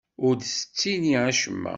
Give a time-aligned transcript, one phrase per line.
[0.25, 1.69] Ur d-ttini acemma.